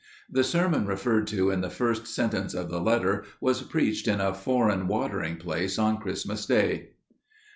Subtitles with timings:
[0.31, 4.33] The sermon referred to in the first sentence of the letter was preached in a
[4.33, 6.93] foreign watering place on Christmas Day.